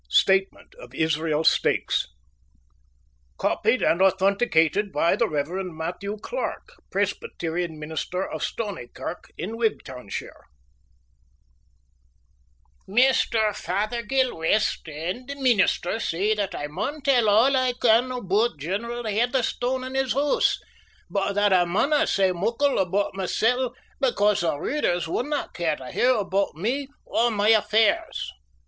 STATEMENT 0.09 0.73
OF 0.79 0.95
ISRAEL 0.95 1.43
STAKES 1.43 2.07
(Copied 3.37 3.83
and 3.83 4.01
authenticated 4.01 4.91
by 4.91 5.15
the 5.15 5.29
Reverend 5.29 5.75
Mathew 5.77 6.17
Clark, 6.17 6.69
Presbyterian 6.89 7.77
Minister 7.77 8.27
of 8.27 8.41
Stoneykirk, 8.41 9.29
in 9.37 9.57
Wigtownshire) 9.57 10.41
Maister 12.87 13.53
Fothergill 13.53 14.37
West 14.39 14.89
and 14.89 15.27
the 15.27 15.35
meenister 15.35 15.99
say 15.99 16.33
that 16.33 16.55
I 16.55 16.65
maun 16.65 17.03
tell 17.03 17.29
all 17.29 17.55
I 17.55 17.73
can 17.79 18.11
aboot 18.11 18.57
General 18.59 19.03
Heatherstone 19.03 19.83
and 19.83 19.95
his 19.95 20.13
hoose, 20.13 20.57
but 21.11 21.33
that 21.33 21.53
I 21.53 21.65
maunna 21.65 22.07
say 22.07 22.31
muckle 22.31 22.79
aboot 22.79 23.13
mysel' 23.13 23.75
because 23.99 24.41
the 24.41 24.57
readers 24.57 25.07
wouldna 25.07 25.51
care 25.53 25.75
to 25.75 25.91
hear 25.91 26.15
aboot 26.15 26.55
me 26.55 26.87
or 27.05 27.29
my 27.29 27.49
affairs. 27.49 28.31